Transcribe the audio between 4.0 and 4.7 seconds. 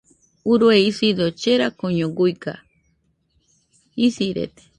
isirede.